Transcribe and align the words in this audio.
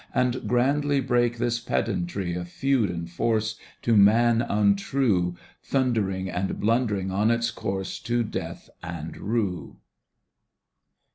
And 0.15 0.47
grandly 0.47 0.99
break 0.99 1.37
This 1.37 1.59
pedantry 1.59 2.33
of 2.33 2.49
feud 2.49 2.89
and 2.89 3.07
force 3.07 3.59
To 3.83 3.95
man 3.95 4.41
untrue 4.41 5.35
Thundering 5.61 6.27
and 6.27 6.59
blundering 6.59 7.11
on 7.11 7.29
its 7.29 7.51
course 7.51 7.99
To 7.99 8.23
death 8.23 8.67
and 8.81 9.15
rue 9.15 9.77